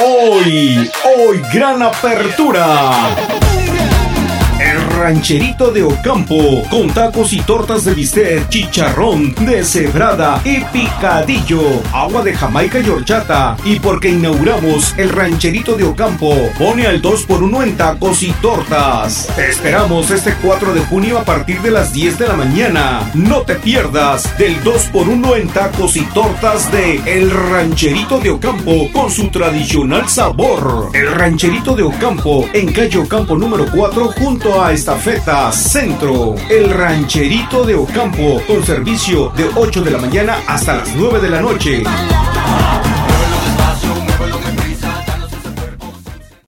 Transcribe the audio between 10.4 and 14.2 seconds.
y picadillo, agua de Jamaica y horchata. Y porque